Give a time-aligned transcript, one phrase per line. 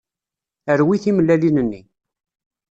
[0.79, 1.81] Rwi timellalin-nni.